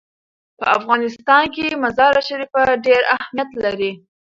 [0.57, 2.53] په افغانستان کې مزارشریف
[2.85, 3.91] ډېر اهمیت لري.